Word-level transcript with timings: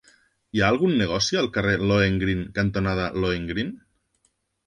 Hi 0.53 0.61
ha 0.61 0.69
algun 0.75 0.95
negoci 1.01 1.37
al 1.41 1.49
carrer 1.57 1.75
Lohengrin 1.91 2.41
cantonada 2.57 3.05
Lohengrin? 3.25 3.69